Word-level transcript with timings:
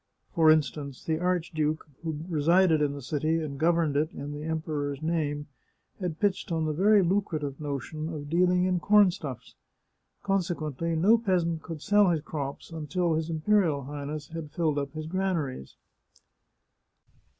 For 0.33 0.49
instance, 0.49 1.03
the 1.03 1.19
arch 1.19 1.51
duke, 1.51 1.85
who 2.01 2.21
resided 2.27 2.81
in 2.81 2.93
the 2.93 3.03
city 3.03 3.39
and 3.39 3.59
governed 3.59 3.95
it 3.95 4.11
in 4.13 4.31
the 4.31 4.41
Em 4.45 4.59
peror's 4.59 4.99
name, 5.03 5.45
had 5.99 6.19
pitched 6.19 6.51
on 6.51 6.65
the 6.65 6.73
very 6.73 7.03
lucrative 7.03 7.59
notion 7.61 8.09
of 8.11 8.27
dealing 8.27 8.65
in 8.65 8.79
corn 8.79 9.11
stuffs. 9.11 9.53
Consequently, 10.23 10.95
no 10.95 11.19
peasant 11.19 11.61
could 11.61 11.83
sell 11.83 12.09
his 12.09 12.21
crops 12.21 12.71
until 12.71 13.13
his 13.13 13.29
Imperial 13.29 13.83
Highness 13.83 14.29
had 14.29 14.49
filled 14.49 14.79
up 14.79 14.91
his 14.93 15.05
granaries. 15.05 15.75